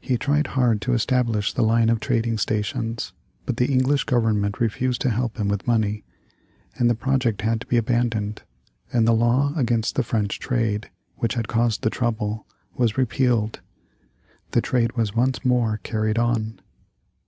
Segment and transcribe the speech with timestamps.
[0.00, 3.12] He tried hard to establish the line of trading stations,
[3.46, 6.02] but the English Government refused to help him with money,
[6.74, 8.42] and the project had to be abandoned,
[8.92, 12.44] and the law against the French trade, which had caused the trouble,
[12.76, 13.60] was repealed.
[14.50, 16.58] The trade was once more carried on.